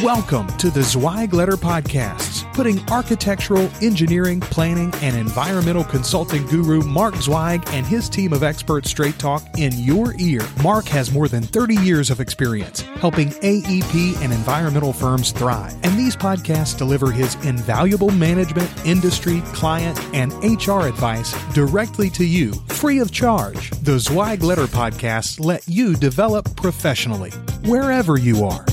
[0.00, 7.14] Welcome to the Zweig Letter Podcasts, putting architectural, engineering, planning, and environmental consulting guru Mark
[7.16, 10.40] Zweig and his team of experts straight talk in your ear.
[10.62, 15.98] Mark has more than 30 years of experience helping AEP and environmental firms thrive, and
[15.98, 22.98] these podcasts deliver his invaluable management, industry, client, and HR advice directly to you, free
[22.98, 23.70] of charge.
[23.82, 27.32] The Zweig Letter Podcasts let you develop professionally,
[27.66, 28.64] wherever you are.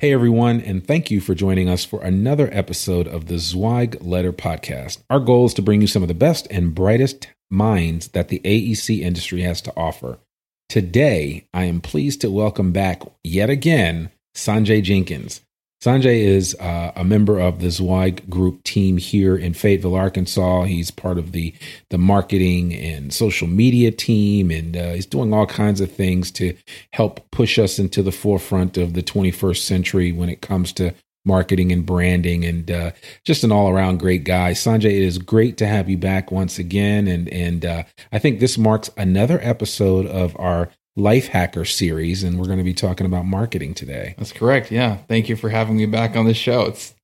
[0.00, 4.32] Hey everyone, and thank you for joining us for another episode of the Zweig Letter
[4.32, 5.02] Podcast.
[5.10, 8.38] Our goal is to bring you some of the best and brightest minds that the
[8.44, 10.20] AEC industry has to offer.
[10.68, 15.40] Today, I am pleased to welcome back yet again Sanjay Jenkins.
[15.82, 20.64] Sanjay is uh, a member of the Zweig Group team here in Fayetteville, Arkansas.
[20.64, 21.54] He's part of the
[21.90, 26.56] the marketing and social media team, and uh, he's doing all kinds of things to
[26.92, 31.70] help push us into the forefront of the 21st century when it comes to marketing
[31.70, 32.44] and branding.
[32.44, 32.90] And uh,
[33.24, 34.52] just an all around great guy.
[34.52, 38.40] Sanjay, it is great to have you back once again, and and uh, I think
[38.40, 43.24] this marks another episode of our Lifehacker series, and we're going to be talking about
[43.24, 44.14] marketing today.
[44.18, 44.72] That's correct.
[44.72, 44.96] Yeah.
[45.08, 46.62] Thank you for having me back on the show.
[46.62, 46.94] It's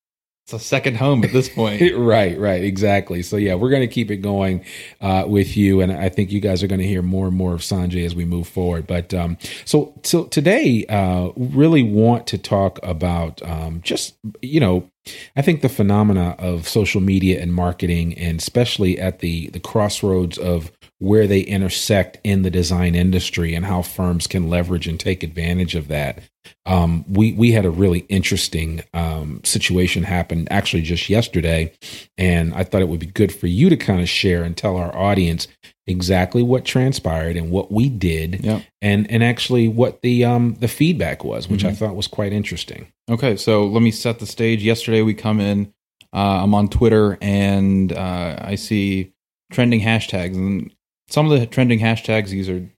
[0.44, 1.80] it's a second home at this point.
[1.96, 3.22] right, right, exactly.
[3.22, 4.62] So yeah, we're going to keep it going
[5.00, 7.54] uh, with you, and I think you guys are going to hear more and more
[7.54, 8.86] of Sanjay as we move forward.
[8.86, 14.90] But um, so so today, uh, really want to talk about um, just you know,
[15.34, 20.36] I think the phenomena of social media and marketing, and especially at the the crossroads
[20.36, 20.70] of
[21.04, 25.74] where they intersect in the design industry and how firms can leverage and take advantage
[25.74, 26.20] of that.
[26.66, 31.72] Um, we we had a really interesting um, situation happen actually just yesterday,
[32.18, 34.76] and I thought it would be good for you to kind of share and tell
[34.76, 35.48] our audience
[35.86, 38.62] exactly what transpired and what we did, yep.
[38.82, 41.68] and and actually what the um, the feedback was, which mm-hmm.
[41.68, 42.88] I thought was quite interesting.
[43.10, 44.62] Okay, so let me set the stage.
[44.62, 45.72] Yesterday we come in.
[46.12, 49.12] Uh, I'm on Twitter and uh, I see
[49.50, 50.70] trending hashtags, and
[51.08, 52.68] some of the trending hashtags these are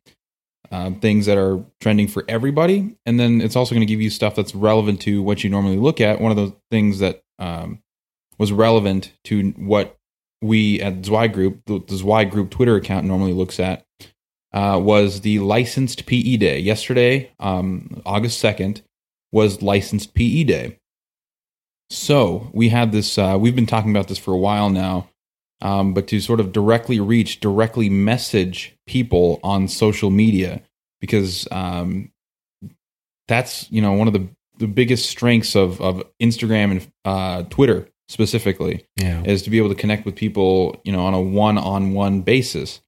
[0.72, 4.10] uh, things that are trending for everybody and then it's also going to give you
[4.10, 7.80] stuff that's relevant to what you normally look at one of the things that um,
[8.38, 9.96] was relevant to what
[10.42, 13.84] we at Zweig Group, the, the Zweig Group Twitter account normally looks at,
[14.52, 16.58] uh, was the licensed PE day.
[16.58, 18.82] Yesterday, um, August 2nd,
[19.32, 20.78] was licensed PE day.
[21.90, 25.08] So we had this, uh, we've been talking about this for a while now
[25.60, 30.62] um, but to sort of directly reach, directly message people on social media
[31.00, 32.10] because um,
[33.28, 34.28] that's you know one of the
[34.58, 39.22] the biggest strengths of of Instagram and uh, Twitter specifically yeah.
[39.24, 42.22] is to be able to connect with people you know on a one on one
[42.22, 42.80] basis.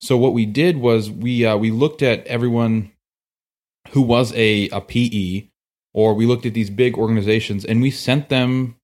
[0.00, 2.90] So what we did was we uh, we looked at everyone
[3.90, 5.48] who was a a PE,
[5.94, 8.76] or we looked at these big organizations and we sent them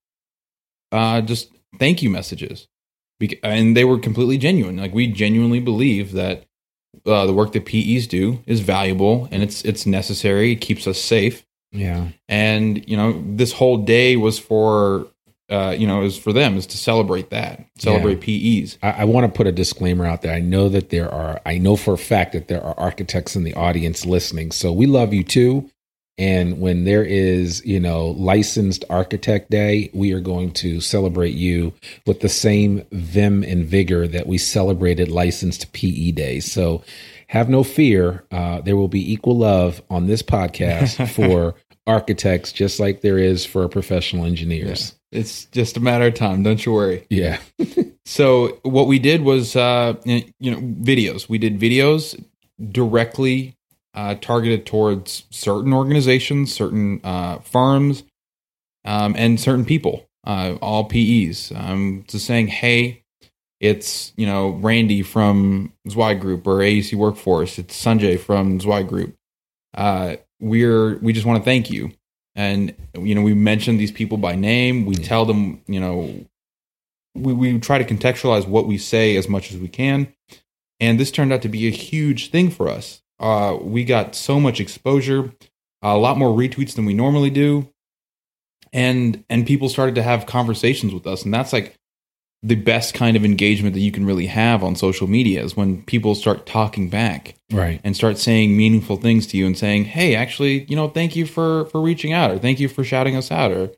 [0.92, 2.68] uh, just thank you messages
[3.42, 4.76] and they were completely genuine.
[4.76, 6.44] Like we genuinely believe that
[7.06, 10.52] uh, the work that PEs do is valuable and it's it's necessary.
[10.52, 11.44] It keeps us safe.
[11.72, 12.08] Yeah.
[12.28, 15.08] And you know, this whole day was for
[15.50, 18.62] uh, you know, is for them is to celebrate that, celebrate yeah.
[18.64, 18.78] PEs.
[18.82, 20.34] I, I want to put a disclaimer out there.
[20.34, 23.44] I know that there are, I know for a fact that there are architects in
[23.44, 24.52] the audience listening.
[24.52, 25.70] So we love you too.
[26.18, 31.72] And when there is, you know, licensed architect day, we are going to celebrate you
[32.06, 36.40] with the same vim and vigor that we celebrated licensed PE day.
[36.40, 36.82] So
[37.28, 38.24] have no fear.
[38.32, 41.54] Uh, there will be equal love on this podcast for
[41.86, 44.94] architects, just like there is for professional engineers.
[45.12, 45.20] Yeah.
[45.20, 46.42] It's just a matter of time.
[46.42, 47.06] Don't you worry.
[47.08, 47.38] Yeah.
[48.04, 51.28] so what we did was, uh, you know, videos.
[51.28, 52.22] We did videos
[52.70, 53.56] directly
[53.98, 58.04] uh, targeted towards certain organizations, certain uh, firms,
[58.84, 61.50] um, and certain people, uh, all PEs.
[61.52, 63.02] Um, just saying, hey,
[63.58, 67.58] it's you know Randy from Zweig Group or AEC Workforce.
[67.58, 69.16] It's Sanjay from Zweig Group.
[69.74, 71.90] Uh, we're we just want to thank you,
[72.36, 74.86] and you know we mention these people by name.
[74.86, 76.24] We tell them you know
[77.16, 80.14] we we try to contextualize what we say as much as we can,
[80.78, 83.02] and this turned out to be a huge thing for us.
[83.20, 85.32] Uh, we got so much exposure,
[85.82, 87.68] a lot more retweets than we normally do,
[88.72, 91.74] and and people started to have conversations with us, and that's like
[92.44, 95.82] the best kind of engagement that you can really have on social media is when
[95.82, 97.80] people start talking back Right.
[97.82, 101.26] and start saying meaningful things to you and saying hey actually you know thank you
[101.26, 103.72] for for reaching out or thank you for shouting us out or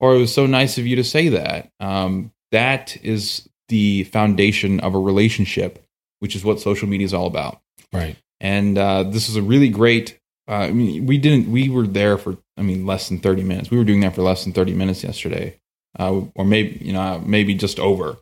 [0.00, 4.80] or it was so nice of you to say that um, that is the foundation
[4.80, 5.84] of a relationship
[6.20, 7.60] which is what social media is all about
[7.92, 8.16] Right.
[8.40, 10.18] And uh, this was a really great
[10.48, 13.70] uh, i mean we didn't we were there for i mean less than 30 minutes.
[13.70, 15.58] We were doing that for less than 30 minutes yesterday
[15.98, 18.16] uh, or maybe you know maybe just over.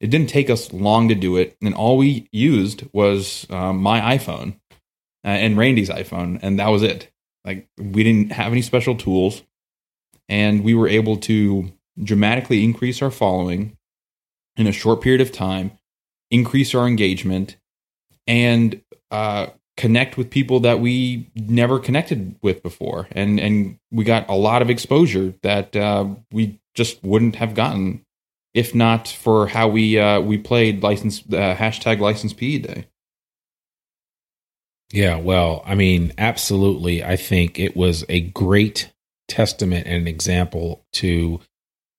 [0.00, 1.56] It didn't take us long to do it.
[1.62, 4.56] And all we used was um, my iphone
[5.24, 7.10] uh, and randy's iphone and that was it.
[7.44, 9.42] Like we didn't have any special tools
[10.28, 11.72] and we were able to
[12.02, 13.76] dramatically increase our following
[14.56, 15.72] in a short period of time
[16.30, 17.56] increase our engagement
[18.26, 18.80] and
[19.14, 24.34] uh, connect with people that we never connected with before and and we got a
[24.34, 28.04] lot of exposure that uh, we just wouldn't have gotten
[28.54, 32.86] if not for how we uh, we played license uh, hashtag license PE day.
[34.92, 37.02] Yeah, well, I mean, absolutely.
[37.02, 38.92] I think it was a great
[39.26, 41.40] testament and an example to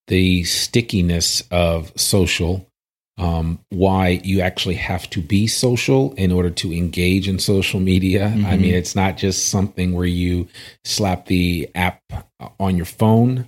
[0.06, 2.66] the stickiness of social,
[3.18, 8.26] um, why you actually have to be social in order to engage in social media.
[8.26, 8.60] I Mhm.
[8.60, 10.48] mean, it's not just something where you
[10.84, 12.00] slap the app
[12.60, 13.46] on your phone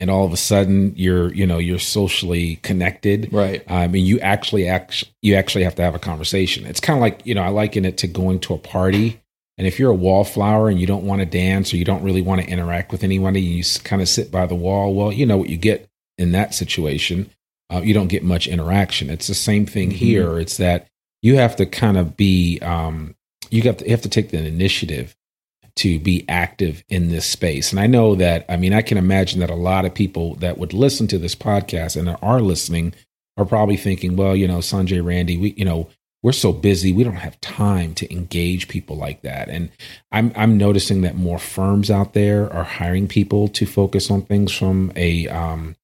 [0.00, 3.28] and all of a sudden you're, you know, you're socially connected.
[3.32, 3.64] Right.
[3.66, 6.64] I mean, you actually act, you actually have to have a conversation.
[6.64, 9.18] It's kind of like you know, I liken it to going to a party,
[9.56, 12.22] and if you're a wallflower and you don't want to dance or you don't really
[12.22, 14.94] want to interact with anybody, you kind of sit by the wall.
[14.94, 17.28] Well, you know what you get in that situation.
[17.72, 19.10] Uh, you don't get much interaction.
[19.10, 19.94] It's the same thing Mhm.
[19.94, 20.38] here.
[20.38, 20.86] It's that
[21.22, 23.14] you have to kind of be, um,
[23.50, 25.14] you have to you have to take the initiative
[25.76, 27.70] to be active in this space.
[27.70, 30.58] And I know that, I mean, I can imagine that a lot of people that
[30.58, 32.94] would listen to this podcast and are listening
[33.36, 35.88] are probably thinking, well, you know, Sanjay Randy, we, you know,
[36.24, 39.48] we're so busy, we don't have time to engage people like that.
[39.48, 39.70] And
[40.10, 44.50] I'm I'm noticing that more firms out there are hiring people to focus on things
[44.52, 45.76] from a um,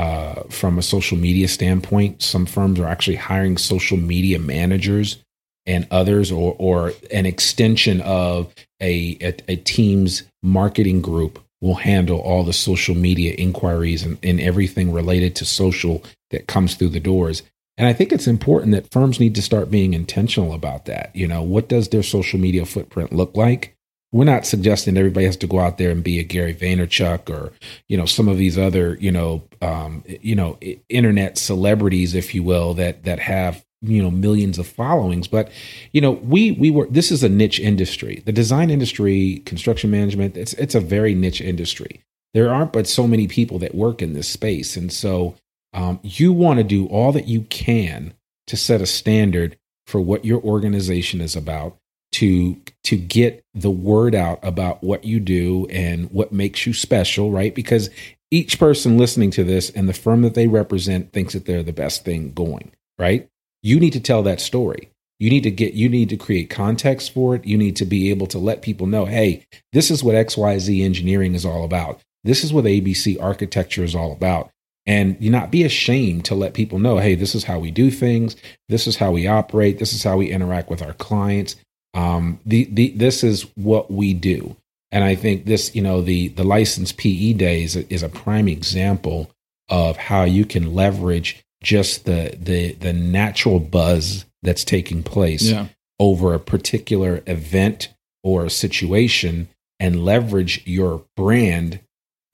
[0.00, 2.22] uh, from a social media standpoint.
[2.22, 5.18] Some firms are actually hiring social media managers
[5.66, 12.18] and others, or or an extension of a a, a team's marketing group will handle
[12.18, 17.00] all the social media inquiries and, and everything related to social that comes through the
[17.00, 17.42] doors.
[17.76, 21.14] And I think it's important that firms need to start being intentional about that.
[21.14, 23.76] You know, what does their social media footprint look like?
[24.12, 27.52] We're not suggesting everybody has to go out there and be a Gary Vaynerchuk or,
[27.88, 30.58] you know, some of these other, you know, um, you know,
[30.88, 35.28] internet celebrities, if you will, that that have you know millions of followings.
[35.28, 35.50] But
[35.92, 38.22] you know, we we were this is a niche industry.
[38.26, 42.02] The design industry, construction management, it's it's a very niche industry.
[42.34, 45.36] There aren't but so many people that work in this space, and so
[45.72, 48.14] um, you want to do all that you can
[48.46, 51.76] to set a standard for what your organization is about
[52.12, 57.30] to to get the word out about what you do and what makes you special
[57.30, 57.54] right?
[57.54, 57.90] Because
[58.30, 61.72] each person listening to this and the firm that they represent thinks that they're the
[61.72, 63.26] best thing going right?
[63.62, 64.90] You need to tell that story.
[65.18, 67.44] You need to get you need to create context for it.
[67.44, 71.34] You need to be able to let people know hey this is what xyz engineering
[71.34, 72.00] is all about.
[72.22, 74.50] This is what abc architecture is all about.
[74.86, 77.90] And you not be ashamed to let people know hey this is how we do
[77.90, 78.36] things.
[78.68, 79.78] This is how we operate.
[79.78, 81.56] This is how we interact with our clients
[81.94, 84.56] um, the, the this is what we do
[84.92, 88.08] and i think this you know the the license pe day is a, is a
[88.08, 89.30] prime example
[89.68, 95.66] of how you can leverage just the the the natural buzz that's taking place Yeah.
[95.98, 97.92] over a particular event
[98.22, 101.80] or a situation and leverage your brand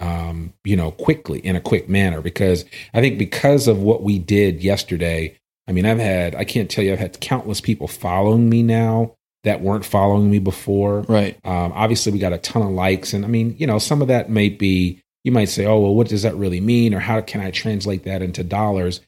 [0.00, 4.18] um, you know quickly in a quick manner because i think because of what we
[4.18, 5.34] did yesterday
[5.66, 9.12] i mean i've had i can't tell you i've had countless people following me now
[9.46, 11.36] that weren't following me before Right.
[11.44, 14.08] um, obviously, we got a ton of likes, and I mean, you know, some of
[14.08, 17.20] that may be you might say, "Oh, well, what does that really mean?" or "How
[17.20, 19.00] can I translate that into dollars?"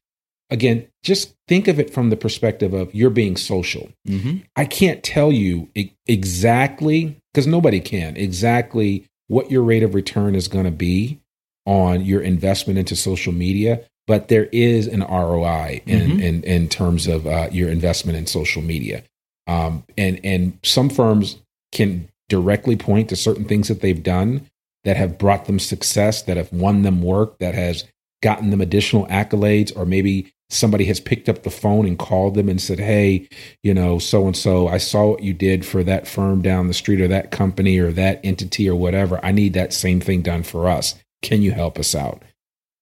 [0.51, 3.91] Again, just think of it from the perspective of you're being social.
[4.09, 4.39] Mm-hmm.
[4.57, 10.35] I can't tell you e- exactly because nobody can exactly what your rate of return
[10.35, 11.21] is going to be
[11.67, 13.81] on your investment into social media.
[14.07, 18.63] but there is an ROI in in, in terms of uh, your investment in social
[18.63, 19.03] media.
[19.49, 21.39] Um, and and some firms
[21.73, 24.47] can directly point to certain things that they've done
[24.85, 27.85] that have brought them success, that have won them work, that has
[28.23, 32.49] gotten them additional accolades, or maybe somebody has picked up the phone and called them
[32.49, 33.29] and said, Hey,
[33.63, 36.75] you know, so and so, I saw what you did for that firm down the
[36.75, 39.25] street or that company or that entity or whatever.
[39.25, 40.95] I need that same thing done for us.
[41.23, 42.23] Can you help us out?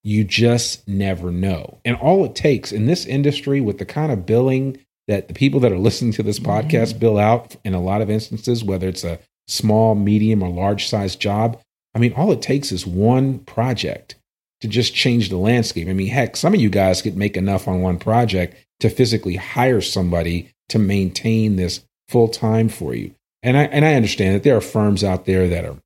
[0.03, 1.79] You just never know.
[1.83, 4.77] And all it takes in this industry with the kind of billing
[5.07, 6.99] that the people that are listening to this podcast mm-hmm.
[6.99, 11.15] bill out in a lot of instances, whether it's a small, medium, or large size
[11.15, 11.59] job,
[11.95, 14.15] I mean, all it takes is one project
[14.61, 15.87] to just change the landscape.
[15.87, 19.35] I mean, heck, some of you guys could make enough on one project to physically
[19.35, 23.13] hire somebody to maintain this full time for you.
[23.43, 25.77] And I and I understand that there are firms out there that are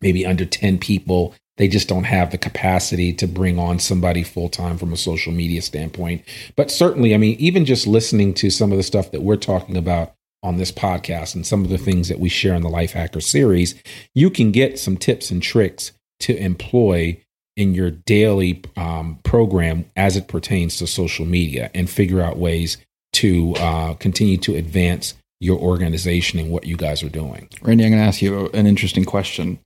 [0.00, 1.34] maybe under 10 people.
[1.58, 5.32] They just don't have the capacity to bring on somebody full time from a social
[5.32, 6.24] media standpoint.
[6.56, 9.76] But certainly, I mean, even just listening to some of the stuff that we're talking
[9.76, 13.22] about on this podcast and some of the things that we share in the Lifehacker
[13.22, 13.74] series,
[14.14, 17.20] you can get some tips and tricks to employ
[17.56, 22.78] in your daily um, program as it pertains to social media and figure out ways
[23.12, 27.48] to uh, continue to advance your organization and what you guys are doing.
[27.62, 29.58] Randy, I'm going to ask you an interesting question.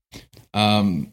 [0.54, 1.12] Um,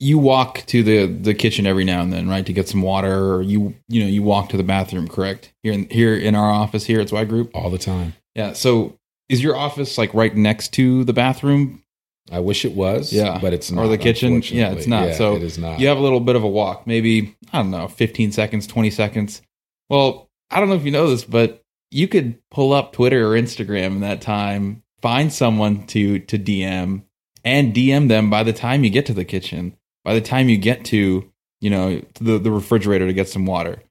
[0.00, 3.34] you walk to the the kitchen every now and then, right, to get some water,
[3.34, 5.52] or you you know you walk to the bathroom, correct?
[5.62, 8.14] Here in here in our office here at Zweig Group, all the time.
[8.34, 8.52] Yeah.
[8.52, 11.82] So is your office like right next to the bathroom?
[12.30, 13.12] I wish it was.
[13.12, 13.38] Yeah.
[13.40, 13.84] But it's not.
[13.84, 14.42] Or the kitchen.
[14.44, 15.08] Yeah, it's not.
[15.08, 15.80] Yeah, so it is not.
[15.80, 18.90] you have a little bit of a walk, maybe, I don't know, 15 seconds, 20
[18.90, 19.40] seconds.
[19.88, 23.30] Well, I don't know if you know this, but you could pull up Twitter or
[23.30, 27.02] Instagram in that time, find someone to to DM
[27.44, 29.76] and DM them by the time you get to the kitchen,
[30.08, 33.82] by the time you get to, you know, the, the refrigerator to get some water.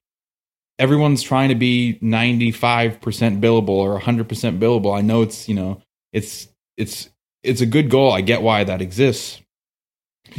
[0.76, 2.98] Everyone's trying to be 95%
[3.40, 4.98] billable or 100% billable.
[4.98, 5.80] I know it's, you know,
[6.12, 7.08] it's it's
[7.44, 8.10] it's a good goal.
[8.12, 9.40] I get why that exists.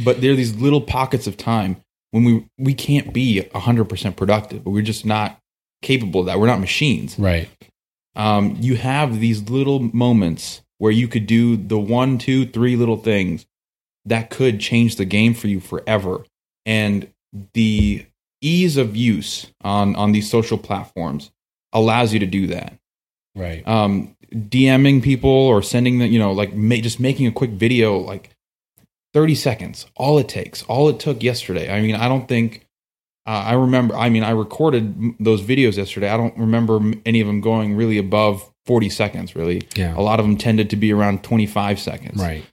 [0.04, 1.78] But there are these little pockets of time
[2.10, 5.38] when we we can't be 100% productive, but we're just not
[5.80, 6.38] capable of that.
[6.38, 7.18] We're not machines.
[7.18, 7.48] Right.
[8.16, 12.98] Um, you have these little moments where you could do the one, two, three little
[12.98, 13.46] things
[14.04, 16.24] that could change the game for you forever.
[16.66, 17.12] And
[17.54, 18.06] the
[18.40, 21.30] ease of use on on these social platforms
[21.72, 22.74] allows you to do that.
[23.34, 23.66] Right.
[23.66, 27.98] Um, DMing people or sending them, you know, like ma- just making a quick video,
[27.98, 28.30] like
[29.14, 31.72] 30 seconds, all it takes, all it took yesterday.
[31.72, 32.66] I mean, I don't think,
[33.26, 36.08] uh, I remember, I mean, I recorded those videos yesterday.
[36.10, 39.62] I don't remember any of them going really above 40 seconds, really.
[39.74, 39.96] Yeah.
[39.96, 42.20] A lot of them tended to be around 25 seconds.
[42.20, 42.44] Right.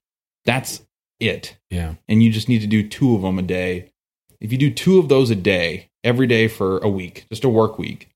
[0.45, 0.83] That's
[1.19, 1.57] it.
[1.69, 1.95] Yeah.
[2.07, 3.91] And you just need to do two of them a day.
[4.39, 7.50] If you do two of those a day, every day for a week, just a
[7.50, 8.09] work week,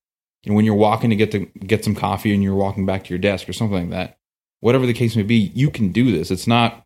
[0.45, 3.09] and when you're walking to get to get some coffee and you're walking back to
[3.09, 4.17] your desk or something like that,
[4.59, 6.31] whatever the case may be, you can do this.
[6.31, 6.83] It's not,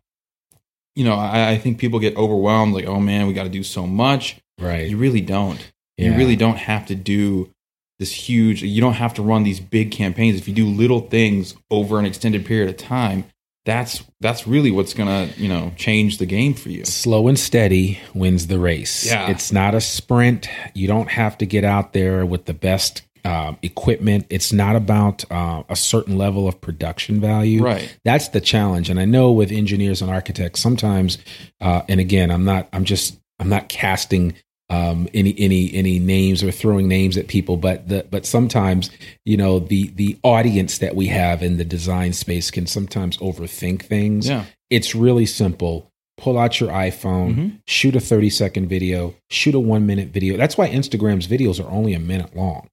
[0.94, 3.62] you know, I, I think people get overwhelmed, like, oh man, we got to do
[3.62, 4.36] so much.
[4.58, 4.88] Right.
[4.88, 5.72] You really don't.
[5.96, 6.10] Yeah.
[6.10, 7.50] You really don't have to do
[7.98, 8.62] this huge.
[8.62, 10.38] You don't have to run these big campaigns.
[10.38, 13.24] If you do little things over an extended period of time,
[13.66, 16.84] that's that's really what's gonna you know change the game for you.
[16.86, 19.04] Slow and steady wins the race.
[19.04, 19.28] Yeah.
[19.28, 20.48] It's not a sprint.
[20.72, 24.24] You don't have to get out there with the best uh, equipment.
[24.30, 27.62] It's not about uh, a certain level of production value.
[27.62, 27.98] Right.
[28.04, 28.88] That's the challenge.
[28.88, 31.18] And I know with engineers and architects, sometimes,
[31.60, 34.34] uh, and again, I'm not, I'm just, I'm not casting
[34.68, 38.90] um, any any any names or throwing names at people, but the but sometimes
[39.24, 43.82] you know the the audience that we have in the design space can sometimes overthink
[43.82, 44.28] things.
[44.28, 44.44] Yeah.
[44.70, 45.90] It's really simple.
[46.18, 47.48] Pull out your iPhone, Mm-hmm.
[47.66, 50.36] shoot a 30 second video, shoot a one minute video.
[50.36, 52.66] That's why Instagram's videos are only a minute long.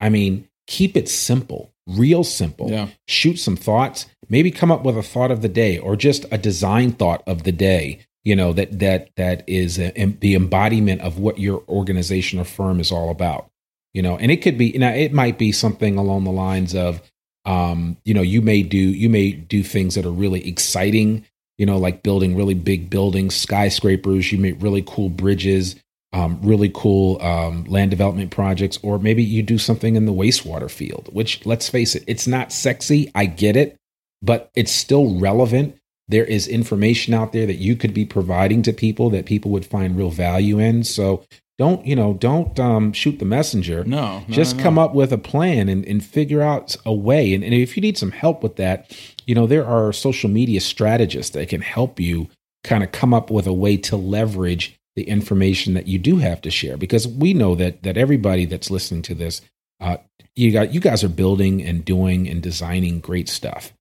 [0.00, 2.70] I mean, keep it simple, real simple.
[2.70, 2.88] Yeah.
[3.06, 6.38] Shoot some thoughts, maybe come up with a thought of the day or just a
[6.38, 11.20] design thought of the day, you know, that that that is a, the embodiment of
[11.20, 13.46] what your organization or firm is all about.
[13.94, 17.00] You know, and it could be now it might be something along the lines of
[17.44, 21.24] um, you know, you may do you may do things that are really exciting,
[21.56, 25.76] you know, like building really big buildings, skyscrapers, you make really cool bridges,
[26.12, 30.68] um, really cool um, land development projects, or maybe you do something in the wastewater
[30.68, 33.08] field, which let's face it, it's not sexy.
[33.14, 33.76] I get it,
[34.20, 35.78] but it's still relevant.
[36.08, 39.66] There is information out there that you could be providing to people that people would
[39.66, 40.84] find real value in.
[40.84, 41.24] So
[41.58, 43.82] don't, you know, don't um, shoot the messenger.
[43.84, 47.34] No, no, Just no, come up with a plan and, and figure out a way.
[47.34, 48.96] And, and if you need some help with that,
[49.26, 52.28] you know, there are social media strategists that can help you
[52.62, 56.40] kind of come up with a way to leverage the information that you do have
[56.40, 59.42] to share because we know that that everybody that's listening to this
[59.80, 59.98] uh,
[60.34, 63.72] you got you guys are building and doing and designing great stuff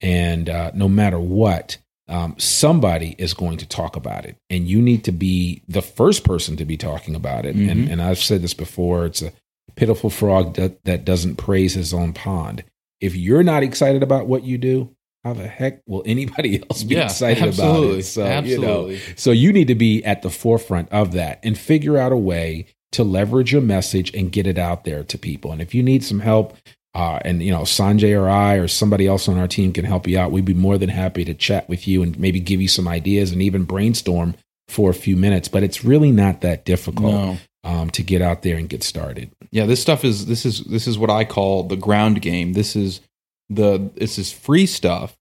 [0.00, 1.78] and uh, no matter what
[2.08, 6.24] um, somebody is going to talk about it and you need to be the first
[6.24, 7.70] person to be talking about it Mhm.
[7.70, 9.32] and, and i've said this before it's a
[9.76, 12.64] pitiful frog that, that doesn't praise his own pond
[13.00, 14.90] if you're not excited about what you do
[15.24, 17.88] how the heck will anybody else be yeah, excited absolutely.
[17.88, 18.94] about it so absolutely.
[18.94, 22.12] you know so you need to be at the forefront of that and figure out
[22.12, 25.52] a way to leverage your message and get it out there to people.
[25.52, 26.56] And if you need some help,
[26.98, 30.06] uh, and you know Sanjay or I or somebody else on our team can help
[30.08, 32.68] you out, we'd be more than happy to chat with you and maybe give you
[32.68, 34.34] some ideas and even brainstorm
[34.68, 35.48] for a few minutes.
[35.48, 37.38] But it's really not that difficult No.
[37.64, 39.30] um, to get out there and get started.
[39.52, 42.74] yeah this stuff is this is this is what i call the ground game this
[42.76, 43.00] is
[43.48, 45.16] the this is free stuff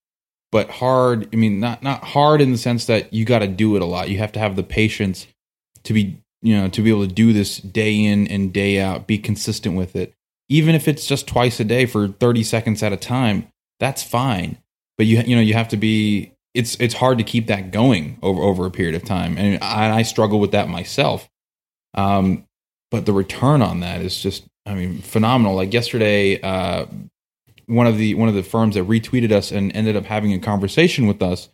[0.52, 3.76] but hard i mean not not hard in the sense that you got to do
[3.78, 5.28] it a lot you have to have the patience
[5.84, 9.08] to be you know to be able to do this day in and day out
[9.08, 10.14] be consistent with it
[10.50, 13.48] even if it's just twice a day for 30 seconds at a time
[13.80, 14.58] that's fine.
[14.98, 18.18] But you you know you have to be it's it's hard to keep that going
[18.22, 19.38] over over a period of time.
[19.38, 21.30] And i, I struggle with that myself.
[21.94, 22.46] Um
[22.90, 25.56] but the return on that is just i mean phenomenal.
[25.56, 26.88] Like yesterday uh
[27.68, 30.40] one of the one of the firms that retweeted us and ended up having a
[30.40, 31.50] conversation with us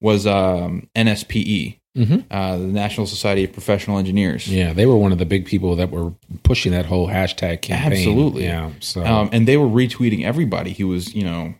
[0.00, 2.24] was um nspe Mhm.
[2.30, 5.74] uh, the national society of professional engineers Yeah, they were one of the big people
[5.76, 6.12] that were
[6.44, 7.92] pushing that whole hashtag campaign.
[7.92, 8.44] Absolutely.
[8.44, 8.70] Yeah.
[8.80, 11.54] So um, and they were retweeting everybody who was you know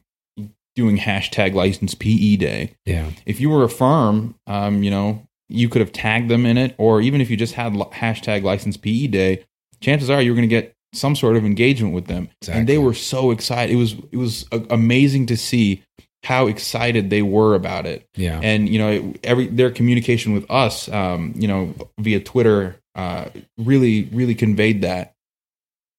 [0.77, 3.11] doing hashtag license pe day yeah.
[3.27, 6.75] if you were a firm, um, you know, you could have tagged them in it,
[6.79, 9.45] or even if you just had hashtag license PE day,
[9.81, 12.29] chances are you're going to get some sort of engagement with them.
[12.41, 12.61] Exactly.
[12.61, 13.73] And they were so excited.
[13.73, 15.83] It was it was a- amazing to see
[16.25, 18.07] how excited they were about it.
[18.17, 18.41] Yeah.
[18.43, 24.05] And you know, every their communication with us, um, you know, via Twitter, uh, really
[24.13, 25.15] really conveyed that.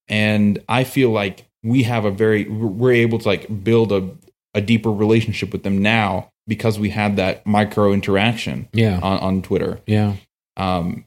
[0.08, 4.10] And I feel like we have a very we're able to like build a
[4.54, 9.00] a deeper relationship with them now because we had that micro interaction yeah.
[9.02, 9.80] on, on Twitter.
[9.86, 10.16] Yeah.
[10.58, 11.06] Um,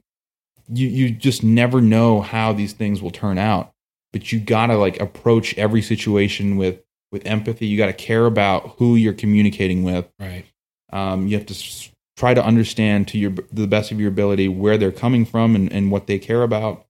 [0.72, 3.72] you you just never know how these things will turn out,
[4.12, 6.81] but you gotta like approach every situation with
[7.12, 7.66] with empathy.
[7.66, 10.10] You gotta care about who you're communicating with.
[10.18, 10.46] Right.
[10.92, 14.78] Um, you have to try to understand to your the best of your ability where
[14.78, 16.86] they're coming from and, and what they care about,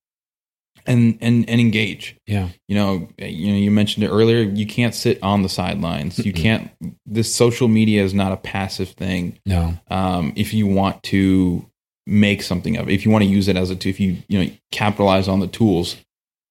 [0.87, 2.17] and and and engage.
[2.27, 2.49] Yeah.
[2.69, 4.41] You know, you know, you mentioned it earlier.
[4.41, 6.19] You can't sit on the sidelines.
[6.19, 6.37] You Mm-mm.
[6.43, 6.71] can't.
[7.07, 9.39] This social media is not a passive thing.
[9.45, 9.75] No.
[9.89, 11.69] Um, if you want to
[12.07, 14.19] make something of it, if you want to use it as a, tool, if you
[14.29, 15.97] you know capitalize on the tools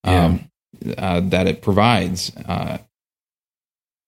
[0.04, 0.50] um,
[0.98, 2.78] uh, that it provides, uh,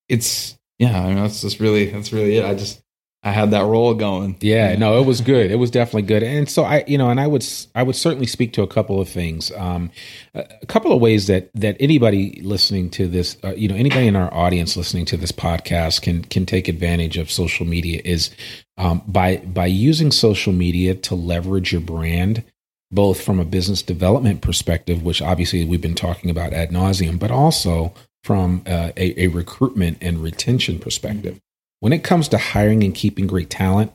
[0.09, 1.01] it's yeah.
[1.01, 2.45] I mean, that's just really that's really it.
[2.45, 2.83] I just
[3.25, 4.35] I had that role going.
[4.41, 5.49] Yeah, no, it was good.
[5.49, 6.23] It was definitely good.
[6.23, 8.99] And so I, you know, and I would, I would certainly speak to a couple
[8.99, 9.49] of things.
[9.55, 9.91] Um,
[10.33, 14.07] a a couple of ways that that anybody listening to this, uh, you know, anybody
[14.07, 18.29] in our audience listening to this podcast can can take advantage of social media is
[18.77, 22.43] um, by by using social media to leverage your brand,
[22.91, 27.31] both from a business development perspective, which obviously we've been talking about ad nauseum, but
[27.31, 31.39] also from uh, a, a recruitment and retention perspective.
[31.79, 33.91] When it comes to hiring and keeping great talent,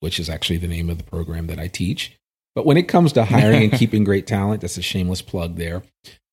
[0.00, 2.18] which is actually the name of the program that I teach,
[2.54, 5.82] but when it comes to hiring and keeping great talent, that's a shameless plug there.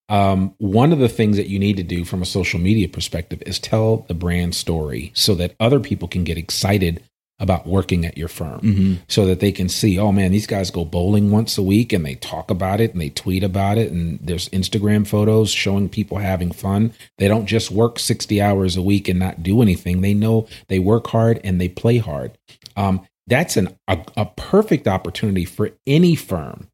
[0.09, 3.41] Um, one of the things that you need to do from a social media perspective
[3.45, 7.01] is tell the brand story so that other people can get excited
[7.41, 10.71] about working at your firm hmm so that they can see, oh man, these guys
[10.71, 13.91] go bowling once a week and they talk about it and they tweet about it.
[13.91, 16.93] And there's Instagram photos showing people having fun.
[17.17, 20.01] They don't just work 60 hours a week and not do anything.
[20.01, 22.37] They know they work hard and they play hard.
[22.77, 26.67] Um, that's an, a, a perfect opportunity for any firm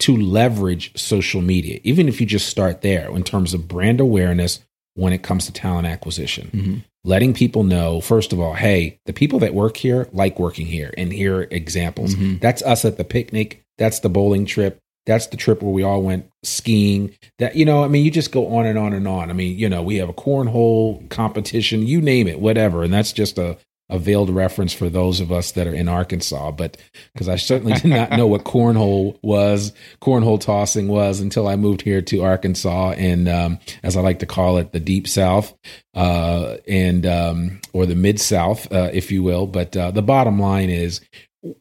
[0.00, 4.60] to leverage social media, even if you just start there in terms of brand awareness
[4.98, 6.48] when it comes to talent acquisition.
[6.52, 10.66] Hmm letting people know first of all hey the people that work here like working
[10.66, 12.14] here and here are examples.
[12.14, 12.40] Mhm.
[12.40, 13.62] that's us at the picnic.
[13.78, 14.78] That's the bowling trip.
[15.06, 17.12] That's the trip where we all went skiing.
[17.38, 19.30] That you know i mean you just go on and on and on.
[19.30, 23.12] I mean you know we have a cornhole competition you name it whatever and that's
[23.12, 23.56] just a
[23.90, 26.76] a veiled reference for those of us that are in Arkansas, but
[27.12, 29.72] because I certainly did not know what cornhole was,
[30.02, 34.26] cornhole tossing was until I moved here to Arkansas, and um, as I like to
[34.26, 35.54] call it, the deep South,
[35.94, 39.46] uh, and um, or the mid South, uh, if you will.
[39.46, 41.00] But uh, the bottom line is,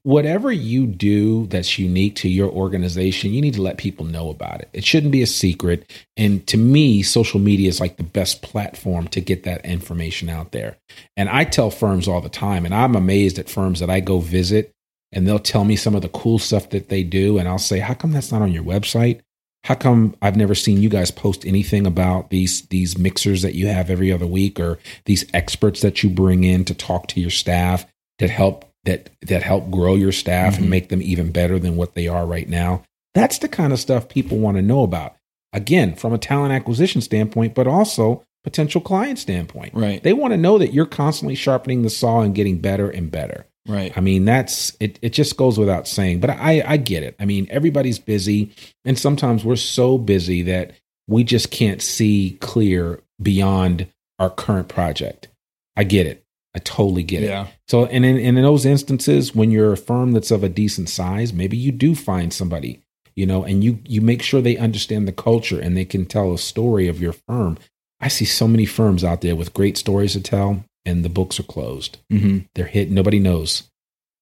[0.04, 4.62] whatever you do that's unique to your organization, you need to let people know about
[4.62, 4.70] it.
[4.74, 5.92] It shouldn't be a secret.
[6.16, 10.52] And to me, social media is like the best platform to get that information out
[10.52, 10.78] there.
[11.16, 14.20] And I tell firms all the time, and I'm amazed at firms that I go
[14.20, 14.74] visit
[15.12, 17.38] and they'll tell me some of the cool stuff that they do.
[17.38, 19.22] And I'll say, how come that's not on your website?
[19.64, 23.68] How come I've never seen you guys post anything about these these mixers that you
[23.68, 27.30] have every other week or these experts that you bring in to talk to your
[27.30, 27.86] staff
[28.20, 30.64] to help that that help grow your staff mm-hmm.
[30.64, 32.84] and make them even better than what they are right now?
[33.14, 35.16] That's the kind of stuff people want to know about.
[35.54, 39.74] Again, from a talent acquisition standpoint, but also potential client standpoint.
[39.74, 40.02] Right.
[40.02, 43.46] They want to know that you're constantly sharpening the saw and getting better and better.
[43.68, 43.92] Right.
[43.98, 47.16] I mean, that's it, it just goes without saying, but I, I get it.
[47.20, 48.52] I mean, everybody's busy,
[48.86, 50.72] and sometimes we're so busy that
[51.08, 53.88] we just can't see clear beyond
[54.20, 55.28] our current project.
[55.76, 56.24] I get it.
[56.58, 57.44] I totally get yeah.
[57.44, 57.54] it.
[57.68, 60.90] So, and in, and in those instances, when you're a firm that's of a decent
[60.90, 62.82] size, maybe you do find somebody,
[63.16, 66.34] you know, and you you make sure they understand the culture and they can tell
[66.34, 67.60] a story of your firm.
[68.00, 71.40] I see so many firms out there with great stories to tell, and the books
[71.40, 72.00] are closed.
[72.12, 72.40] Mm-hmm.
[72.56, 72.90] They're hit.
[72.90, 73.70] Nobody knows,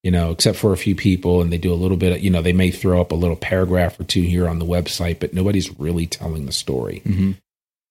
[0.04, 2.18] you know, except for a few people, and they do a little bit.
[2.18, 4.66] Of, you know, they may throw up a little paragraph or two here on the
[4.66, 7.02] website, but nobody's really telling the story.
[7.06, 7.32] Mm-hmm.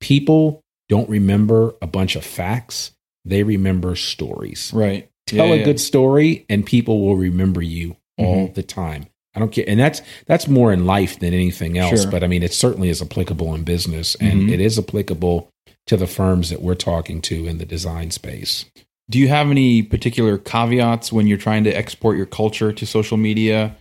[0.00, 2.90] People don't remember a bunch of facts;
[3.24, 4.70] they remember stories.
[4.74, 5.08] Right.
[5.26, 5.64] Tell Yeah, a yeah.
[5.64, 8.54] good story, and people will remember you all Mhm.
[8.54, 9.06] the time.
[9.34, 12.02] I don't care, and that's that's more in life than anything else.
[12.02, 12.10] Sure.
[12.10, 14.52] But I mean, it certainly is applicable in business, and Mhm.
[14.52, 15.48] it is applicable
[15.86, 18.66] to the firms that we're talking to in the design space.
[19.10, 23.16] Do you have any particular caveats when you're trying to export your culture to social
[23.16, 23.76] media?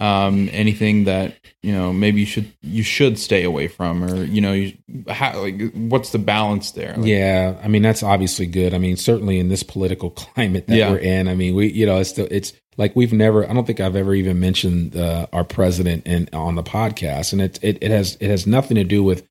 [0.00, 4.40] Um, anything that you know maybe you should you should stay away from, or you
[4.40, 4.72] know, you,
[5.08, 6.94] how, like what's the balance there?
[6.96, 8.72] Like, yeah, I mean that's obviously good.
[8.74, 10.90] I mean, certainly in this political climate that Yeah.
[10.90, 13.48] we're in, I mean, we you know, it's it's like we've never.
[13.48, 17.42] I don't think I've ever even mentioned uh, our president and on the podcast, and
[17.42, 19.28] it it, it has it has nothing to do with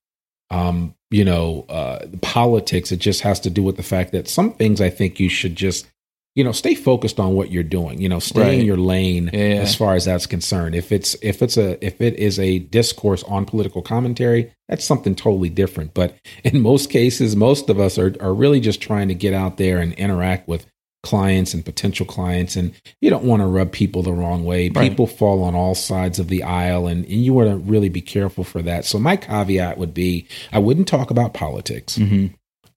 [0.51, 2.91] um you know uh politics.
[2.91, 5.55] It just has to do with the fact that some things I think you should
[5.55, 5.87] just
[6.35, 8.01] you know stay focused on what you're doing.
[8.01, 8.59] You know, stay Right.
[8.59, 10.75] in your lane Yeah, as far as that's concerned.
[10.75, 15.15] If it's if it's a if it is a discourse on political commentary, that's something
[15.15, 15.93] totally different.
[15.93, 19.57] But in most cases, most of us are are really just trying to get out
[19.57, 20.65] there and interact with
[21.03, 24.87] clients and potential clients and you don't want to rub people the wrong way Right.
[24.87, 28.01] people fall on all sides of the aisle and, and you want to really be
[28.01, 32.27] careful for that so my caveat would be i wouldn't talk about politics hmm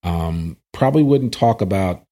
[0.05, 2.05] um, probably wouldn't talk about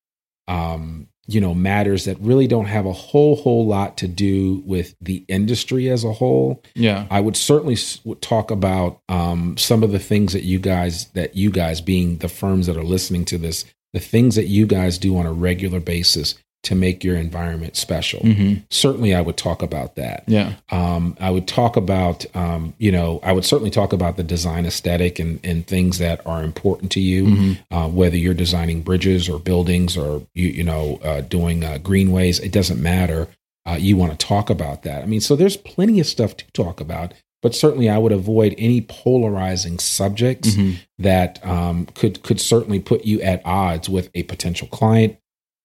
[0.48, 4.94] um, you know matters that really don't have a whole whole lot to do with
[5.00, 7.06] the industry as a whole Yeah.
[7.10, 11.36] I would certainly would talk about um, some of the things that you guys that
[11.36, 14.98] you guys being the firms that are listening to this, the things that you guys
[14.98, 18.20] do on a regular basis to make your environment special.
[18.20, 20.24] hmm Certainly, I would talk about that.
[20.26, 20.54] Yeah.
[20.70, 24.64] Um, I would talk about, um, you know, I would certainly talk about the design
[24.66, 27.58] aesthetic and, and things that are important to you, Mhm.
[27.70, 32.38] uh, whether you're designing bridges or buildings or you, you know uh, doing uh, greenways.
[32.40, 33.28] It doesn't matter.
[33.66, 35.02] Uh, you want to talk about that.
[35.02, 38.54] I mean, so there's plenty of stuff to talk about, but certainly I would avoid
[38.58, 40.76] any polarizing subjects Mhm.
[40.98, 45.16] that um, could could certainly put you at odds with a potential client,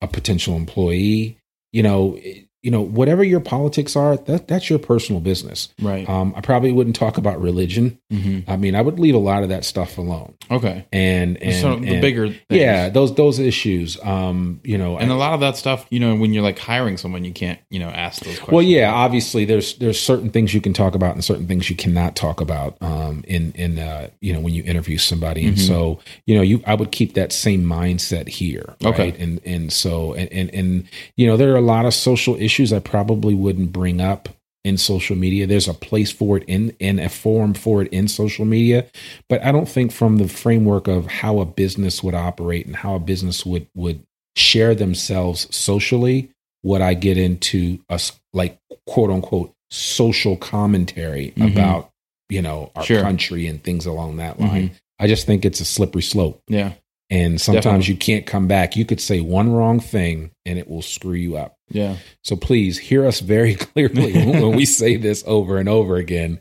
[0.02, 1.38] a potential employee.
[1.72, 5.70] You know, it- you know whatever your politics are, that that's your personal business.
[5.82, 6.08] Right.
[6.10, 7.98] Um, I probably wouldn't talk about religion.
[8.12, 10.34] hmm I mean, I would leave a lot of that stuff alone.
[10.52, 10.86] Okay.
[10.92, 12.44] And and, so the and- bigger, things.
[12.50, 13.98] yeah, those those issues.
[14.04, 16.60] Um, you know, and I- a lot of that stuff, you know, when you're like
[16.60, 18.52] hiring someone, you can't, you know, ask those questions.
[18.54, 21.76] Well, yeah, obviously there's there's certain things you can talk about and certain things you
[21.78, 25.68] cannot talk about um, in in uh, you know when you interview somebody, and Mhm.
[25.72, 29.14] so you know you I would keep that same mindset here, Okay.
[29.18, 30.84] And and so and, and and
[31.16, 34.30] you know there are a lot of social issues I probably wouldn't bring up
[34.64, 35.48] in social media.
[35.48, 38.86] There's a place for it in in a forum for it in social media,
[39.30, 42.96] but I don't think from the framework of how a business would operate and how
[42.96, 44.02] a business would would
[44.36, 46.30] share themselves socially
[46.64, 48.00] would I get into a
[48.34, 51.52] like quote unquote social commentary Mhm.
[51.54, 51.92] about
[52.30, 53.02] you know our Sure.
[53.02, 54.72] country and things along that line.
[55.00, 56.74] I just think it's a slippery slope, Yeah.
[57.10, 57.94] And sometimes Definitely.
[57.94, 58.76] you can't come back.
[58.76, 61.56] You could say one wrong thing, and it will screw you up.
[61.70, 61.98] Yeah.
[62.24, 66.40] So please hear us very clearly when we say this over and over again.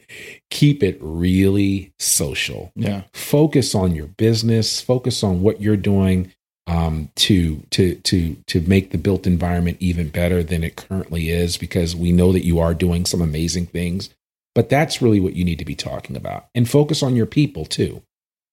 [0.50, 3.02] Keep it really social Yeah.
[3.12, 6.32] focus on your business focus on what you're doing
[6.68, 11.56] um, to to to to make the built environment even better than it currently is
[11.56, 14.10] because we know that you are doing some amazing things
[14.54, 17.64] but that's really what you need to be talking about and focus on your people
[17.64, 18.02] too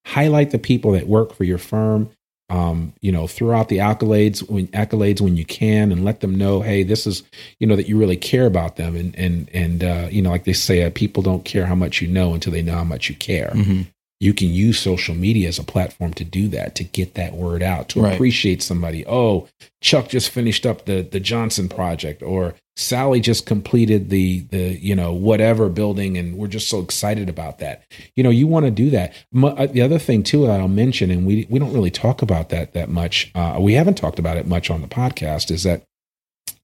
[0.05, 2.09] highlight the people that work for your firm
[2.49, 6.61] um, you know throughout the accolades when accolades when you can and let them know
[6.61, 7.23] hey this is
[7.59, 8.95] you know that you really care about them.
[8.95, 12.01] And and and uh, you know like they say uh, people don't care how much
[12.01, 13.51] you know until they know how much you care.
[13.53, 13.81] Hmm
[14.23, 17.61] you can use social media as a platform to do that, to get that word
[17.61, 18.13] out, to Right.
[18.13, 19.05] appreciate somebody.
[19.05, 19.47] Oh,
[19.81, 24.95] Chuck just finished up the the Johnson project, or Sally just completed the the you
[24.95, 27.83] know whatever building, and we're just so excited about that.
[28.15, 29.13] You know, you want to do that.
[29.35, 32.49] Uh, The other thing too that I'll mention, and we we don't really talk about
[32.49, 33.29] that that much.
[33.35, 35.51] Uh, we haven't talked about it much on the podcast.
[35.51, 35.83] Is that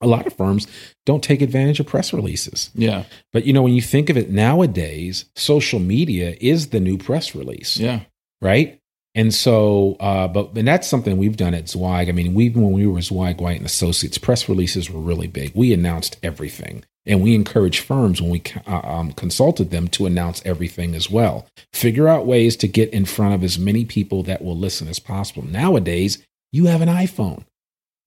[0.01, 0.67] a lot of firms
[1.05, 2.69] don't take advantage of press releases.
[2.73, 3.03] Yeah.
[3.33, 7.35] But you know, when you think of it nowadays, social media is the new press
[7.35, 8.01] release Yeah.
[8.41, 8.75] right?
[9.15, 12.09] And so, uh, but and that's something we've done at Zweig.
[12.09, 15.51] I mean, we when we were Zweig White and Associates, press releases were really big.
[15.55, 20.43] We announced everything, and we encourage firms when we uh, um, consulted them to announce
[20.45, 21.47] everything as well.
[21.73, 24.99] Figure out ways to get in front of as many people that will listen as
[24.99, 25.43] possible.
[25.43, 27.43] Nowadays, you have an iPhone.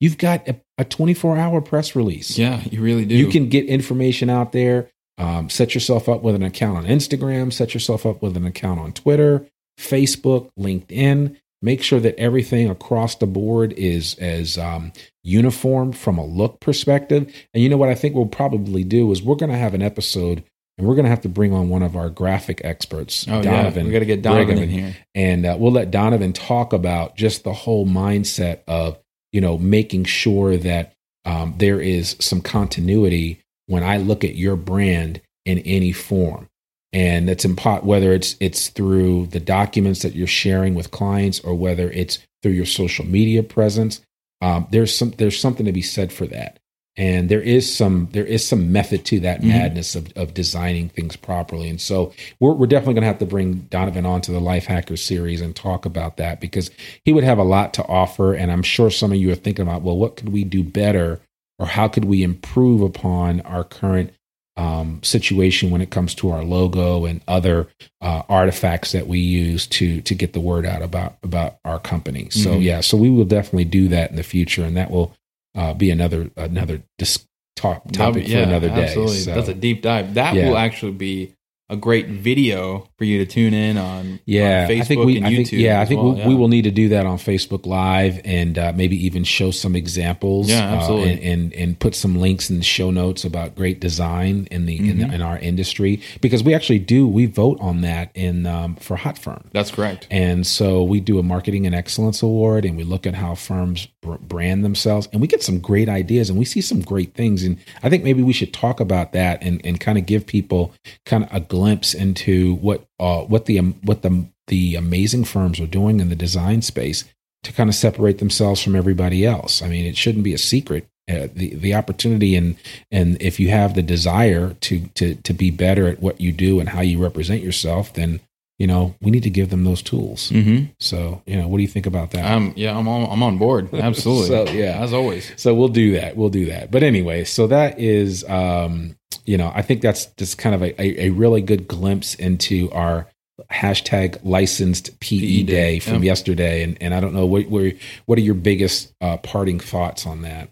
[0.02, 2.36] You've got a, a 24 hour press release.
[2.36, 2.60] Yeah.
[2.70, 3.14] You really do.
[3.14, 4.90] You can get information out there.
[5.16, 7.52] Um, set yourself up with an account on Instagram.
[7.52, 9.46] Set yourself up with an account on Twitter,
[9.78, 11.36] Facebook, LinkedIn.
[11.64, 17.32] Make sure that everything across the board is as um, uniform from a look perspective.
[17.54, 19.82] And you know what I think we'll probably do is we're going to have an
[19.82, 20.42] episode
[20.76, 23.82] and we're going to have to bring on one of our graphic experts, Oh Donovan.
[23.82, 23.86] yeah.
[23.86, 24.62] We got to get Donovan Brigham.
[24.64, 24.96] in here.
[25.14, 28.98] and uh, we'll let Donovan talk about just the whole mindset of
[29.32, 30.92] you know making sure that
[31.24, 36.48] um, there is some continuity when I look at your brand in any form,
[36.92, 41.54] and that's impo- whether it's it's through the documents that you're sharing with clients or
[41.54, 44.00] whether it's through your social media presence.
[44.40, 46.58] Um, there's some there's something to be said for that,
[46.96, 49.48] and there is some there is some method to that Mhm.
[49.48, 53.26] madness of, of designing things properly, and so we're, we're definitely going to have to
[53.26, 56.70] bring Donovan on to the Lifehacker series and talk about that because
[57.04, 58.34] he would have a lot to offer.
[58.34, 61.20] And I'm sure some of you are thinking about, well, what could we do better
[61.58, 64.12] or how could we improve upon our current
[64.58, 67.68] um, situation when it comes to our logo and other
[68.02, 72.28] uh, artifacts that we use to to get the word out about about our company.
[72.30, 72.62] So Mhm.
[72.62, 75.14] yeah, so we will definitely do that in the future, and that will
[75.54, 78.84] uh, be another another dis- talk topic for another day.
[78.84, 79.18] Absolutely.
[79.18, 80.14] So- That's a deep dive.
[80.14, 80.48] That Yeah.
[80.48, 81.34] will actually be
[81.72, 84.20] a great video for you to tune in on.
[84.26, 85.48] Yeah, on Facebook I think we, and I YouTube.
[85.48, 88.20] think, yeah, I think well, we, we will need to do that on Facebook Live
[88.24, 90.50] and uh, maybe even show some examples.
[90.50, 91.12] Yeah, uh, absolutely.
[91.12, 94.76] and, and and put some links in the show notes about great design in the,
[94.76, 95.08] in, Mm-hmm.
[95.08, 98.96] the in our industry because we actually do we vote on that in um, for
[98.96, 99.48] Hot Firm.
[99.52, 100.06] That's correct.
[100.10, 103.86] And so we do a marketing and excellence award and we look at how firms
[104.02, 107.42] br- brand themselves and we get some great ideas and we see some great things.
[107.44, 110.74] And I think maybe we should talk about that and, and kind of give people
[111.06, 111.61] kind of a glimpse
[111.94, 116.16] into what, uh, what the, um, what the, the amazing firms are doing in the
[116.16, 117.04] design space
[117.42, 119.62] to kind of separate themselves from everybody else.
[119.62, 120.88] I mean, it shouldn't be a secret.
[121.10, 122.54] Uh, the the opportunity and
[122.92, 126.60] and if you have the desire to to to be better at what you do
[126.60, 128.20] and how you represent yourself, then
[128.58, 130.30] you know we need to give them those tools.
[130.30, 130.66] Mm-hmm.
[130.78, 132.30] So you know, what do you think about that?
[132.30, 133.10] Um, yeah, I'm on.
[133.10, 133.72] I'm on board.
[133.74, 134.28] Absolutely.
[134.28, 134.82] So, yeah.
[134.82, 135.32] as always.
[135.36, 136.16] so we'll do that.
[136.16, 136.70] We'll do that.
[136.70, 140.80] But anyway, so that is, um, you know, I think that's just kind of a,
[140.80, 143.08] a, a really good glimpse into our
[143.50, 146.10] hashtag licensed PE, PE day, day, from yeah.
[146.10, 146.62] yesterday.
[146.62, 147.72] And and I don't know what what,
[148.06, 150.50] what are your biggest uh, parting thoughts on that?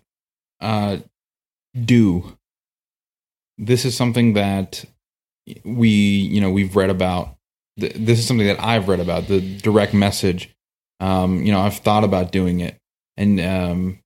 [0.60, 0.98] Uh,
[1.84, 2.36] do.
[3.58, 4.84] This is something that
[5.64, 7.36] we, you know, we've read about.
[7.78, 10.50] Th- This is something that I've read about the direct message.
[11.00, 12.76] Um, you know, I've thought about doing it,
[13.16, 13.98] and um,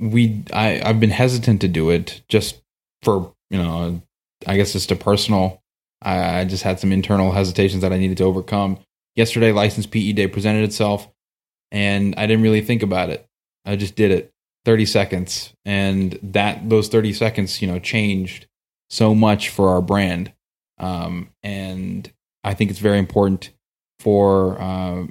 [0.00, 2.60] we, I, I've been hesitant to do it just
[3.02, 4.00] for, you know,
[4.46, 5.62] I guess just a personal.
[6.02, 8.78] I, I just had some internal hesitations that I needed to overcome.
[9.16, 11.08] Yesterday, licensed PE day presented itself,
[11.70, 13.26] and I didn't really think about it.
[13.64, 14.32] I just did it.
[14.66, 18.48] 30 seconds and that those 30 seconds you know changed
[18.90, 20.32] so much for our brand
[20.78, 22.12] um, and
[22.46, 23.50] i think it's very important
[24.00, 25.04] for uh,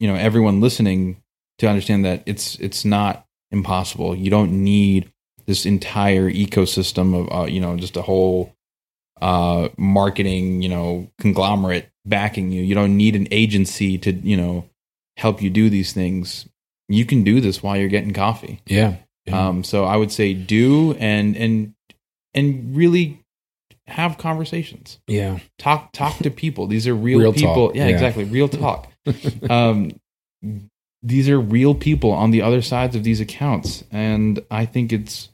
[0.00, 1.16] you know everyone listening
[1.58, 5.10] to understand that it's it's not impossible you don't need
[5.46, 8.54] this entire ecosystem of uh, you know just a whole
[9.20, 14.64] uh, marketing you know conglomerate backing you you don't need an agency to you know
[15.18, 16.48] help you do these things
[16.88, 18.96] you can do this while you're getting coffee Yeah.
[19.26, 19.48] Yeah.
[19.48, 21.74] um, so I would say do and and
[22.34, 23.21] and really
[23.86, 24.98] have conversations.
[25.06, 25.38] yeah.
[25.58, 26.66] Talk talk to people.
[26.66, 27.72] These are real, Real people.
[27.74, 27.92] Yeah, yeah.
[27.94, 28.24] exactly.
[28.24, 28.88] Real talk.
[29.50, 29.90] um,
[31.02, 35.30] these are real people on the other sides of these accounts, and I think it's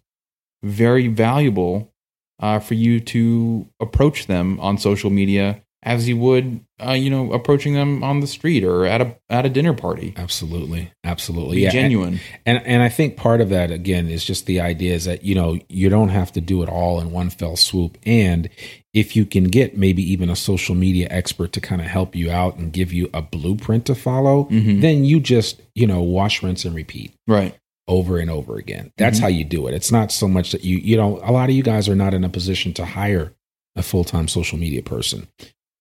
[0.63, 1.93] very valuable
[2.41, 7.33] uh, for you to approach them on social media as you would, uh, you know,
[7.33, 10.13] approaching them on the street or at a at a dinner party.
[10.17, 11.71] Absolutely, absolutely, Be yeah.
[11.71, 12.19] genuine.
[12.45, 15.35] And and I think part of that again is just the idea is that you
[15.35, 17.97] know you don't have to do it all in one fell swoop.
[18.05, 18.49] And
[18.93, 22.31] if you can get maybe even a social media expert to kind of help you
[22.31, 24.81] out and give you a blueprint to follow, Mhm.
[24.81, 27.55] then you just you know wash, rinse, and repeat Right.
[27.87, 28.91] over and over again.
[28.99, 29.75] That's how you do it.
[29.75, 32.15] It's not so much that you you know a lot of you guys are not
[32.15, 33.33] in a position to hire
[33.77, 35.29] a full time social media person.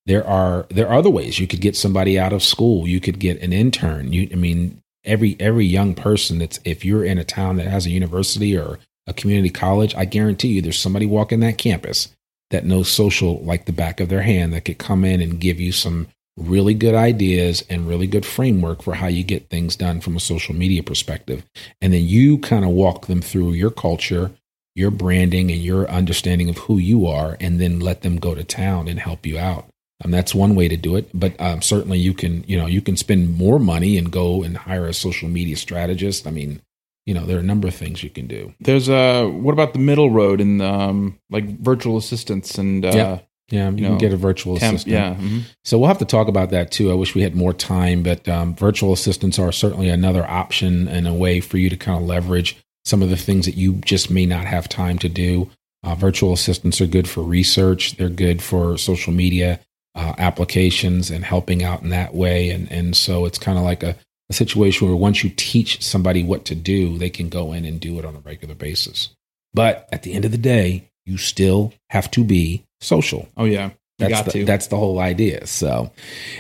[0.08, 2.88] There are there are other ways you could get somebody out of school.
[2.88, 4.14] You could get an intern.
[4.14, 7.86] You I mean every every young person that's if you're in a town that has
[7.86, 12.10] a university or a community college, I guarantee you there's somebody walking that campus
[12.52, 15.60] that knows social like the back of their hand that could come in and give
[15.60, 20.00] you some really good ideas and really good framework for how you get things done
[20.00, 21.44] from a social media perspective.
[21.82, 24.32] And then you kind of walk them through your culture,
[24.76, 28.44] your branding, and your understanding of who you are, and then let them go to
[28.44, 29.68] town and help you out.
[30.06, 32.82] Um, that's one way to do it, but um, certainly you can, you know, you
[32.82, 36.28] can spend more money and go and hire a social media strategist.
[36.28, 36.62] I mean,
[37.08, 38.54] you know, there are a number of things you can do.
[38.60, 43.20] There's a what about the middle road and um like virtual assistants and uh Yeah.
[43.50, 44.92] Yeah, you, You can know, get a virtual temp, assistant.
[44.94, 45.16] yeah.
[45.16, 45.44] mhm.
[45.64, 46.92] So we'll have to talk about that too.
[46.92, 51.08] I wish we had more time, but um, virtual assistants are certainly another option and
[51.08, 54.12] a way for you to kind of leverage some of the things that you just
[54.12, 55.50] may not have time to do.
[55.82, 57.96] Uh, virtual assistants are good for research.
[57.96, 59.62] They're good for social media
[59.98, 62.52] uh, applications and helping out in that way.
[62.52, 63.96] And and so it's kind of like a,
[64.30, 67.80] a situation where once you teach somebody what to do, they can go in and
[67.80, 69.10] do it on a regular basis.
[69.54, 73.28] But at the end of the day, you still have to be social.
[73.36, 73.72] Oh yeah.
[74.00, 74.46] You That's got the, to.
[74.46, 75.48] that's the whole idea.
[75.48, 75.92] So,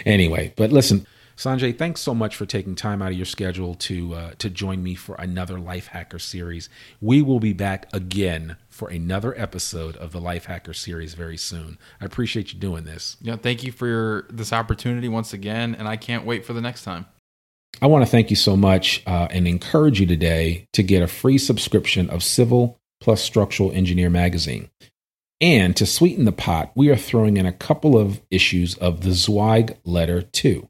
[0.06, 4.16] anyway, but listen, Sanjay, thanks so much for taking time out of your schedule to
[4.16, 6.68] uh, to join me for another Lifehacker series.
[7.00, 11.78] We will be back again for another episode of the Lifehacker series very soon.
[12.02, 13.18] I appreciate you doing this.
[13.22, 16.62] yeah, thank you for your, this opportunity once again and I can't wait for the
[16.62, 17.06] next time.
[17.84, 21.08] I want to thank you so much uh, and encourage you today to get a
[21.08, 24.72] free subscription of Civil plus Structural Engineer magazine.
[25.40, 29.12] And to sweeten the pot, we are throwing in a couple of issues of the
[29.12, 30.68] Zweig Letter 2.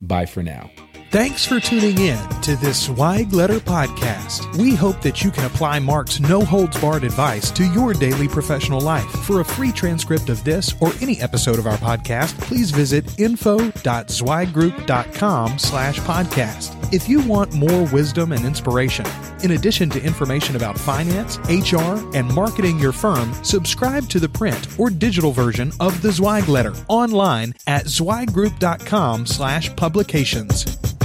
[0.00, 0.70] Bye for now.
[1.12, 4.58] Thanks for tuning in to this Zweig Letter podcast.
[4.58, 8.80] We hope that you can apply Mark's no holds barred advice to your daily professional
[8.80, 9.08] life.
[9.24, 15.58] For a free transcript of this or any episode of our podcast, please visit info.zweiggroup.com
[15.58, 16.72] slash podcast.
[16.92, 19.06] If you want more wisdom and inspiration,
[19.42, 24.68] in addition to information about finance, HR, and marketing your firm, subscribe to the print
[24.78, 30.95] or digital version of the Zweig Letter online at zweiggroup.com slash publications.